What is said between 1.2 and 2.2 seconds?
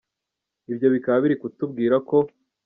biri kutubwira ko:.